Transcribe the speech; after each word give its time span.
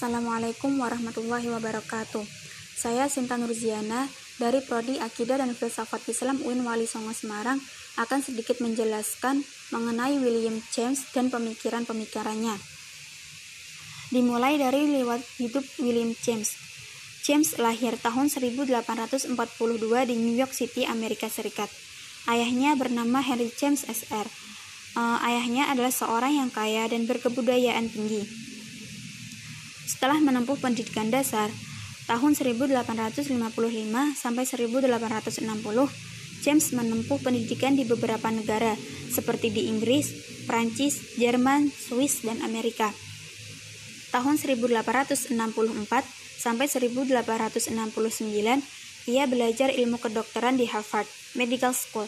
Assalamualaikum 0.00 0.80
warahmatullahi 0.80 1.52
wabarakatuh. 1.52 2.24
Saya 2.72 3.04
Sinta 3.12 3.36
Nurziana 3.36 4.08
dari 4.40 4.64
Prodi 4.64 4.96
Akidah 4.96 5.36
dan 5.36 5.52
Filsafat 5.52 6.00
Islam 6.08 6.40
UIN 6.40 6.64
Wali 6.64 6.88
Songo 6.88 7.12
Semarang 7.12 7.60
akan 8.00 8.24
sedikit 8.24 8.64
menjelaskan 8.64 9.44
mengenai 9.68 10.16
William 10.24 10.56
James 10.72 11.04
dan 11.12 11.28
pemikiran-pemikirannya. 11.28 12.56
Dimulai 14.08 14.56
dari 14.56 14.88
lewat 14.88 15.20
hidup 15.36 15.68
William 15.84 16.16
James. 16.24 16.56
James 17.20 17.60
lahir 17.60 18.00
tahun 18.00 18.32
1842 18.32 19.36
di 20.08 20.14
New 20.16 20.32
York 20.32 20.56
City, 20.56 20.88
Amerika 20.88 21.28
Serikat. 21.28 21.68
Ayahnya 22.24 22.72
bernama 22.72 23.20
Henry 23.20 23.52
James 23.52 23.84
SR. 23.84 24.24
Uh, 24.96 25.20
ayahnya 25.28 25.68
adalah 25.68 25.92
seorang 25.92 26.40
yang 26.40 26.48
kaya 26.48 26.88
dan 26.88 27.04
berkebudayaan 27.04 27.92
tinggi. 27.92 28.49
Setelah 29.90 30.22
menempuh 30.22 30.54
pendidikan 30.54 31.10
dasar, 31.10 31.50
tahun 32.06 32.38
1855 32.38 33.26
sampai 34.14 34.46
1860, 34.46 35.50
James 36.46 36.66
menempuh 36.70 37.18
pendidikan 37.18 37.74
di 37.74 37.82
beberapa 37.82 38.30
negara 38.30 38.78
seperti 39.10 39.50
di 39.50 39.66
Inggris, 39.66 40.14
Prancis, 40.46 41.18
Jerman, 41.18 41.74
Swiss, 41.74 42.22
dan 42.22 42.38
Amerika. 42.46 42.94
Tahun 44.14 44.38
1864 44.38 45.34
sampai 46.38 46.70
1869, 46.70 47.74
ia 49.10 49.26
belajar 49.26 49.74
ilmu 49.74 49.98
kedokteran 49.98 50.54
di 50.54 50.70
Harvard 50.70 51.10
Medical 51.34 51.74
School. 51.74 52.06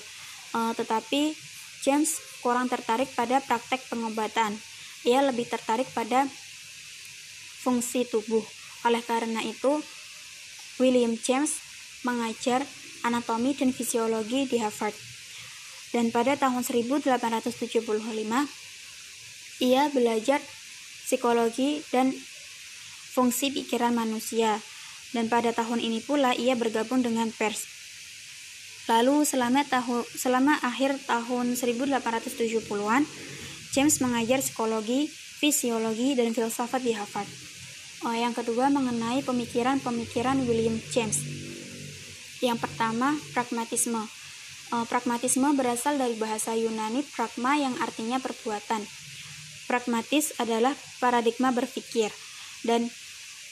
Uh, 0.55 0.71
tetapi 0.79 1.35
James 1.83 2.15
kurang 2.47 2.71
tertarik 2.71 3.11
pada 3.19 3.43
praktek 3.43 3.91
pengobatan. 3.91 4.55
Ia 5.03 5.27
lebih 5.27 5.51
tertarik 5.51 5.91
pada 5.91 6.31
fungsi 7.63 8.03
tubuh. 8.11 8.43
Oleh 8.83 9.01
karena 9.07 9.39
itu, 9.47 9.79
William 10.83 11.15
James 11.15 11.63
mengajar 12.03 12.67
anatomi 13.07 13.55
dan 13.55 13.71
fisiologi 13.71 14.51
di 14.51 14.59
Harvard. 14.59 14.95
Dan 15.95 16.11
pada 16.11 16.35
tahun 16.35 16.67
1875, 16.67 17.87
ia 19.63 19.87
belajar 19.93 20.41
psikologi 21.07 21.85
dan 21.95 22.11
fungsi 23.13 23.53
pikiran 23.53 23.95
manusia. 23.95 24.59
Dan 25.13 25.29
pada 25.29 25.53
tahun 25.53 25.85
ini 25.85 26.01
pula 26.01 26.33
ia 26.33 26.57
bergabung 26.57 27.05
dengan 27.05 27.29
pers. 27.31 27.69
Lalu 28.89 29.29
selama 29.29 29.63
tahun 29.69 30.03
selama 30.17 30.59
akhir 30.65 30.97
tahun 31.07 31.55
1870-an, 31.55 33.05
James 33.77 33.95
mengajar 34.01 34.41
psikologi, 34.41 35.13
fisiologi, 35.13 36.17
dan 36.17 36.33
filsafat 36.33 36.81
di 36.81 36.97
Harvard. 36.97 37.52
Oh, 38.03 38.11
yang 38.11 38.35
kedua 38.35 38.67
mengenai 38.67 39.23
pemikiran-pemikiran 39.23 40.43
William 40.43 40.75
James. 40.91 41.23
Yang 42.43 42.67
pertama, 42.67 43.15
pragmatisme. 43.31 44.03
Oh, 44.75 44.85
pragmatisme 44.91 45.47
berasal 45.55 46.03
dari 46.03 46.19
bahasa 46.19 46.51
Yunani 46.59 47.07
pragma 47.15 47.55
yang 47.55 47.79
artinya 47.79 48.19
perbuatan. 48.19 48.83
Pragmatis 49.71 50.35
adalah 50.43 50.75
paradigma 50.99 51.55
berpikir 51.55 52.11
dan 52.67 52.91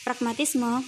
pragmatisme 0.03 0.83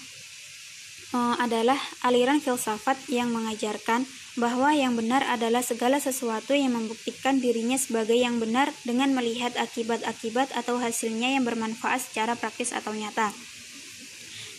oh, 1.14 1.34
adalah 1.38 1.78
aliran 2.02 2.42
filsafat 2.42 2.98
yang 3.06 3.30
mengajarkan 3.30 4.02
bahwa 4.34 4.74
yang 4.74 4.98
benar 4.98 5.22
adalah 5.30 5.62
segala 5.62 6.02
sesuatu 6.02 6.50
yang 6.50 6.74
membuktikan 6.74 7.38
dirinya 7.38 7.78
sebagai 7.78 8.18
yang 8.18 8.42
benar 8.42 8.74
dengan 8.82 9.14
melihat 9.14 9.54
akibat-akibat 9.54 10.50
atau 10.56 10.82
hasilnya 10.82 11.38
yang 11.38 11.46
bermanfaat 11.46 12.10
secara 12.10 12.34
praktis 12.34 12.74
atau 12.74 12.90
nyata. 12.90 13.30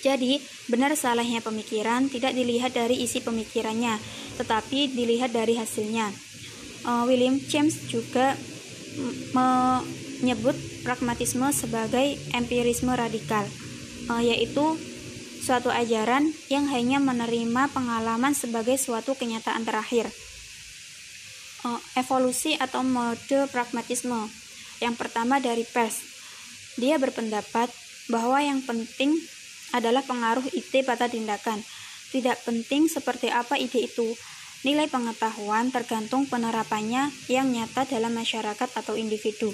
Jadi, 0.04 0.44
benar 0.68 0.92
salahnya 1.00 1.40
pemikiran 1.40 2.12
tidak 2.12 2.36
dilihat 2.36 2.76
dari 2.76 3.00
isi 3.00 3.24
pemikirannya, 3.24 3.96
tetapi 4.36 4.92
dilihat 4.92 5.32
dari 5.32 5.56
hasilnya. 5.56 6.12
Uh, 6.84 7.08
William 7.08 7.40
James 7.40 7.88
juga 7.88 8.36
menyebut 9.34 10.54
pragmatisme 10.84 11.48
sebagai 11.56 12.20
empirisme 12.36 12.92
radikal, 12.92 13.48
uh, 14.12 14.20
yaitu 14.20 14.76
suatu 15.40 15.72
ajaran 15.72 16.36
yang 16.52 16.68
hanya 16.68 17.00
menerima 17.00 17.72
pengalaman 17.72 18.36
sebagai 18.36 18.76
suatu 18.76 19.16
kenyataan 19.16 19.64
terakhir. 19.64 20.12
Uh, 21.64 21.80
evolusi 21.96 22.60
atau 22.60 22.84
mode 22.84 23.48
pragmatisme 23.56 24.28
yang 24.84 25.00
pertama 25.00 25.40
dari 25.40 25.64
Peirce, 25.64 26.04
dia 26.76 27.00
berpendapat 27.00 27.72
bahwa 28.12 28.36
yang 28.44 28.60
penting 28.68 29.16
adalah 29.74 30.06
pengaruh 30.06 30.46
ide 30.54 30.86
pada 30.86 31.10
tindakan. 31.10 31.60
Tidak 32.14 32.46
penting 32.46 32.86
seperti 32.86 33.34
apa 33.34 33.58
ide 33.58 33.90
itu. 33.90 34.14
Nilai 34.64 34.88
pengetahuan 34.88 35.74
tergantung 35.76 36.24
penerapannya 36.30 37.12
yang 37.28 37.52
nyata 37.52 37.84
dalam 37.84 38.16
masyarakat 38.16 38.70
atau 38.80 38.96
individu. 38.96 39.52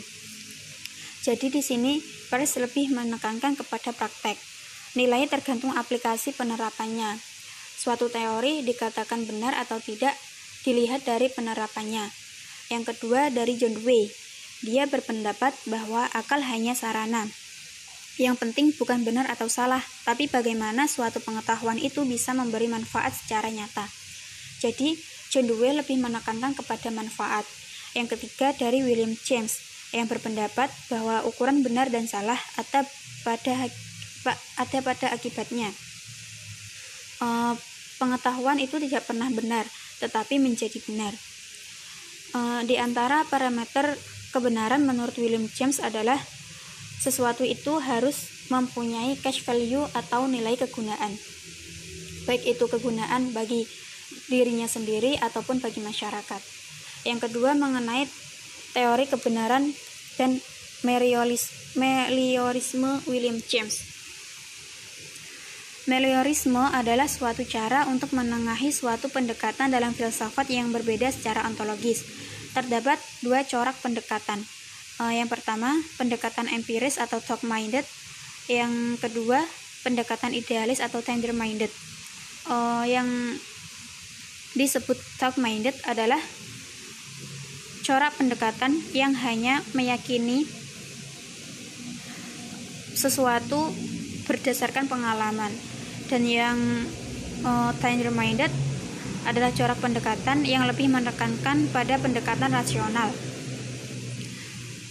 Jadi 1.25 1.49
di 1.49 1.61
sini 1.65 1.97
Peirce 2.29 2.61
lebih 2.61 2.93
menekankan 2.93 3.57
kepada 3.57 3.89
praktek. 3.89 4.37
Nilai 4.93 5.25
tergantung 5.25 5.73
aplikasi 5.73 6.35
penerapannya. 6.37 7.17
Suatu 7.79 8.11
teori 8.11 8.61
dikatakan 8.61 9.25
benar 9.25 9.57
atau 9.57 9.81
tidak 9.81 10.13
dilihat 10.61 11.07
dari 11.07 11.31
penerapannya. 11.31 12.05
Yang 12.69 12.93
kedua 12.93 13.33
dari 13.33 13.57
John 13.57 13.73
Dewey. 13.73 14.11
Dia 14.59 14.85
berpendapat 14.85 15.55
bahwa 15.71 16.05
akal 16.11 16.43
hanya 16.43 16.75
sarana, 16.75 17.31
yang 18.19 18.35
penting 18.35 18.75
bukan 18.75 19.07
benar 19.07 19.31
atau 19.31 19.47
salah, 19.47 19.79
tapi 20.03 20.27
bagaimana 20.27 20.91
suatu 20.91 21.23
pengetahuan 21.23 21.79
itu 21.79 22.03
bisa 22.03 22.35
memberi 22.35 22.67
manfaat 22.67 23.15
secara 23.15 23.47
nyata. 23.47 23.87
Jadi, 24.59 24.99
John 25.31 25.47
Dewey 25.47 25.71
lebih 25.71 25.95
menekankan 26.03 26.51
kepada 26.51 26.91
manfaat. 26.91 27.47
Yang 27.95 28.19
ketiga 28.19 28.51
dari 28.51 28.83
William 28.83 29.15
James, 29.23 29.63
yang 29.95 30.05
berpendapat 30.11 30.67
bahwa 30.91 31.23
ukuran 31.25 31.63
benar 31.63 31.87
dan 31.87 32.05
salah 32.11 32.37
ada 32.59 32.83
pada 33.23 33.71
ada 34.59 34.79
pada 34.83 35.07
akibatnya. 35.15 35.71
Uh, 37.23 37.55
pengetahuan 37.97 38.59
itu 38.59 38.77
tidak 38.83 39.07
pernah 39.07 39.31
benar, 39.31 39.63
tetapi 40.03 40.43
menjadi 40.43 40.77
benar. 40.83 41.15
Uh, 42.35 42.61
di 42.67 42.75
antara 42.75 43.25
parameter 43.25 43.97
kebenaran 44.35 44.85
menurut 44.85 45.15
William 45.17 45.47
James 45.49 45.81
adalah 45.81 46.19
sesuatu 46.99 47.47
itu 47.47 47.79
harus 47.79 48.47
mempunyai 48.51 49.15
cash 49.17 49.41
value 49.47 49.87
atau 49.95 50.27
nilai 50.27 50.59
kegunaan. 50.59 51.15
Baik 52.27 52.43
itu 52.45 52.67
kegunaan 52.67 53.31
bagi 53.31 53.65
dirinya 54.27 54.67
sendiri 54.67 55.15
ataupun 55.17 55.63
bagi 55.63 55.81
masyarakat. 55.81 56.41
Yang 57.07 57.19
kedua 57.29 57.55
mengenai 57.55 58.05
teori 58.75 59.07
kebenaran 59.07 59.71
dan 60.19 60.43
meliorisme 60.83 62.91
William 63.07 63.39
James. 63.47 63.89
Meliorisme 65.89 66.69
adalah 66.69 67.09
suatu 67.09 67.41
cara 67.49 67.89
untuk 67.89 68.13
menengahi 68.13 68.69
suatu 68.69 69.09
pendekatan 69.09 69.73
dalam 69.73 69.97
filsafat 69.97 70.45
yang 70.53 70.69
berbeda 70.69 71.09
secara 71.09 71.41
ontologis. 71.49 72.05
Terdapat 72.53 73.01
dua 73.25 73.41
corak 73.41 73.73
pendekatan, 73.81 74.37
Uh, 74.99 75.15
yang 75.15 75.31
pertama, 75.31 75.79
pendekatan 75.95 76.51
empiris 76.51 76.99
atau 76.99 77.23
talk 77.23 77.39
minded. 77.47 77.87
Yang 78.51 78.99
kedua, 78.99 79.39
pendekatan 79.87 80.35
idealis 80.35 80.83
atau 80.83 80.99
tender 80.99 81.31
minded. 81.31 81.71
Uh, 82.43 82.83
yang 82.83 83.07
disebut 84.59 84.99
talk 85.15 85.39
minded 85.39 85.71
adalah 85.87 86.19
corak 87.87 88.11
pendekatan 88.19 88.75
yang 88.91 89.15
hanya 89.15 89.63
meyakini 89.71 90.43
sesuatu 92.93 93.71
berdasarkan 94.27 94.91
pengalaman 94.91 95.49
dan 96.11 96.21
yang 96.27 96.57
uh, 97.47 97.71
tender 97.79 98.11
minded 98.11 98.51
adalah 99.23 99.53
corak 99.55 99.79
pendekatan 99.79 100.43
yang 100.43 100.67
lebih 100.67 100.91
menekankan 100.91 101.71
pada 101.71 101.95
pendekatan 102.01 102.51
rasional 102.51 103.09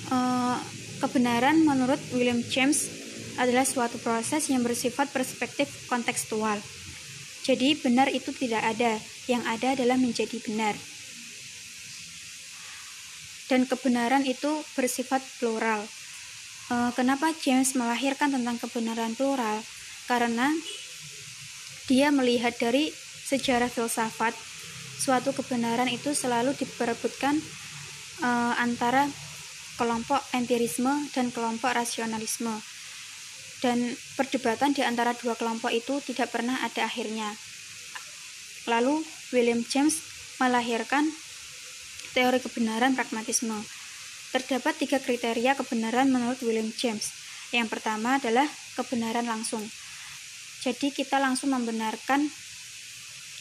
Uh, 0.08 0.56
kebenaran 1.05 1.62
menurut 1.62 2.00
William 2.16 2.40
James 2.49 2.88
adalah 3.38 3.62
suatu 3.62 4.00
proses 4.02 4.49
yang 4.50 4.64
bersifat 4.64 5.12
perspektif 5.14 5.87
kontekstual. 5.87 6.58
Jadi 7.46 7.78
benar 7.78 8.10
itu 8.12 8.34
tidak 8.34 8.60
ada, 8.60 8.99
yang 9.31 9.40
ada 9.46 9.72
adalah 9.72 9.96
menjadi 9.96 10.37
benar. 10.43 10.75
Dan 13.49 13.64
kebenaran 13.64 14.28
itu 14.28 14.64
bersifat 14.76 15.25
plural. 15.40 15.81
Uh, 16.69 16.93
kenapa 16.93 17.32
James 17.40 17.72
melahirkan 17.72 18.28
tentang 18.28 18.61
kebenaran 18.61 19.16
plural? 19.16 19.64
Karena 20.04 20.52
dia 21.88 22.12
melihat 22.12 22.52
dari 22.61 22.93
sejarah 23.28 23.72
filsafat, 23.72 24.37
suatu 25.00 25.32
kebenaran 25.32 25.88
itu 25.88 26.12
selalu 26.12 26.52
diperebutkan 26.56 27.40
uh, 28.20 28.52
antara 28.61 29.08
kelompok 29.78 30.20
empirisme 30.34 31.08
dan 31.14 31.30
kelompok 31.30 31.72
rasionalisme. 31.72 32.58
dan 33.58 33.98
perdebatan 34.14 34.70
di 34.70 34.86
antara 34.86 35.14
dua 35.19 35.34
kelompok 35.34 35.75
itu 35.75 35.98
tidak 36.06 36.30
pernah 36.30 36.62
ada 36.62 36.86
akhirnya. 36.86 37.34
Lalu 38.70 39.02
William 39.34 39.66
James 39.66 39.98
melahirkan 40.38 41.10
teori 42.14 42.38
kebenaran 42.38 42.94
pragmatisme. 42.94 43.58
Terdapat 44.30 44.76
tiga 44.78 45.00
kriteria 45.00 45.56
kebenaran 45.58 46.12
menurut 46.12 46.38
William 46.44 46.69
James. 46.76 47.10
Yang 47.50 47.72
pertama 47.72 48.20
adalah 48.20 48.44
kebenaran 48.76 49.25
langsung. 49.25 49.64
Jadi 50.62 50.92
kita 50.92 51.16
langsung 51.16 51.50
membenarkan 51.50 52.28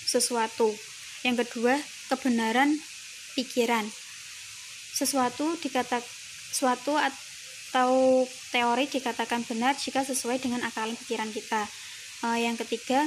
sesuatu. 0.07 0.71
Yang 1.27 1.43
kedua, 1.43 1.75
kebenaran 2.07 2.71
pikiran. 3.35 3.83
Sesuatu 4.95 5.59
dikata 5.59 5.99
suatu 6.57 6.97
atau 6.97 8.25
teori 8.49 8.89
dikatakan 8.89 9.45
benar 9.45 9.77
jika 9.77 10.01
sesuai 10.01 10.41
dengan 10.41 10.65
akal 10.65 10.89
pikiran 11.05 11.29
kita. 11.29 11.69
Uh, 12.25 12.41
yang 12.41 12.57
ketiga, 12.57 13.05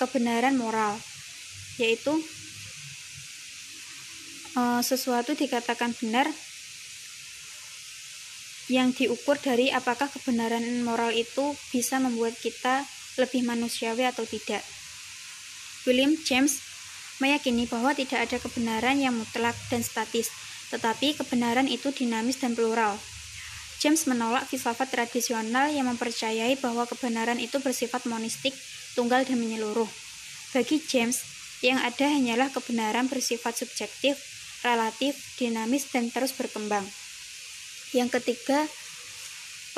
kebenaran 0.00 0.56
moral, 0.56 0.96
yaitu 1.76 2.16
uh, 4.56 4.80
sesuatu 4.80 5.36
dikatakan 5.36 5.92
benar 6.00 6.24
yang 8.68 8.92
diukur 8.92 9.36
dari 9.40 9.68
apakah 9.72 10.08
kebenaran 10.12 10.64
moral 10.84 11.12
itu 11.12 11.56
bisa 11.72 12.00
membuat 12.00 12.36
kita 12.40 12.84
lebih 13.20 13.44
manusiawi 13.44 14.04
atau 14.08 14.24
tidak. 14.24 14.60
William 15.88 16.12
James 16.24 16.60
meyakini 17.18 17.64
bahwa 17.64 17.96
tidak 17.96 18.28
ada 18.28 18.36
kebenaran 18.36 19.00
yang 19.00 19.16
mutlak 19.16 19.56
dan 19.72 19.80
statis, 19.80 20.28
tetapi 20.68 21.16
kebenaran 21.16 21.68
itu 21.68 21.92
dinamis 21.92 22.40
dan 22.40 22.52
plural. 22.52 22.96
James 23.78 24.10
menolak 24.10 24.50
filsafat 24.50 24.90
tradisional 24.90 25.70
yang 25.70 25.86
mempercayai 25.86 26.58
bahwa 26.58 26.82
kebenaran 26.84 27.38
itu 27.38 27.62
bersifat 27.62 28.04
monistik, 28.10 28.50
tunggal 28.98 29.22
dan 29.22 29.38
menyeluruh. 29.38 29.86
Bagi 30.50 30.82
James, 30.82 31.22
yang 31.62 31.78
ada 31.78 32.10
hanyalah 32.10 32.50
kebenaran 32.50 33.06
bersifat 33.06 33.54
subjektif, 33.54 34.18
relatif, 34.66 35.14
dinamis, 35.38 35.86
dan 35.94 36.10
terus 36.10 36.34
berkembang. 36.34 36.82
Yang 37.94 38.18
ketiga, 38.18 38.66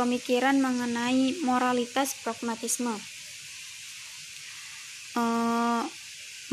pemikiran 0.01 0.57
mengenai 0.57 1.37
moralitas 1.45 2.17
pragmatisme. 2.25 2.97
Uh, 5.19 5.50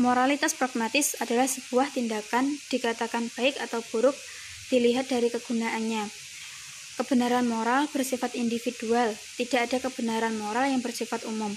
Moralitas 0.08 0.56
pragmatis 0.56 1.20
adalah 1.20 1.44
sebuah 1.44 1.92
tindakan 1.92 2.56
dikatakan 2.72 3.28
baik 3.36 3.60
atau 3.60 3.84
buruk 3.92 4.16
dilihat 4.72 5.12
dari 5.12 5.28
kegunaannya. 5.28 6.08
Kebenaran 6.96 7.44
moral 7.44 7.92
bersifat 7.92 8.32
individual, 8.32 9.12
tidak 9.36 9.68
ada 9.68 9.76
kebenaran 9.84 10.32
moral 10.40 10.64
yang 10.64 10.80
bersifat 10.80 11.28
umum. 11.28 11.52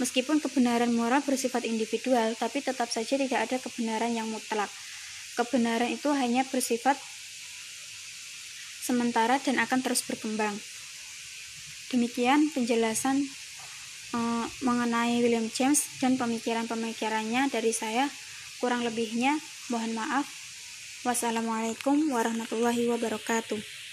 Meskipun 0.00 0.40
kebenaran 0.40 0.96
moral 0.96 1.20
bersifat 1.28 1.68
individual, 1.68 2.32
tapi 2.40 2.64
tetap 2.64 2.88
saja 2.88 3.20
tidak 3.20 3.52
ada 3.52 3.60
kebenaran 3.60 4.16
yang 4.16 4.32
mutlak. 4.32 4.72
Kebenaran 5.36 5.92
itu 5.92 6.08
hanya 6.16 6.40
bersifat 6.48 6.96
sementara 8.80 9.36
dan 9.44 9.60
akan 9.60 9.84
terus 9.84 10.00
berkembang. 10.08 10.56
Demikian 11.92 12.48
penjelasan 12.48 13.28
mengenai 14.64 15.20
William 15.20 15.46
James 15.52 16.00
dan 16.00 16.16
pemikiran-pemikirannya 16.16 17.52
dari 17.52 17.70
saya. 17.70 18.08
Kurang 18.58 18.82
lebihnya, 18.82 19.36
mohon 19.68 19.92
maaf. 19.92 20.24
Wassalamualaikum 21.04 22.08
warahmatullahi 22.08 22.88
wabarakatuh. 22.88 23.83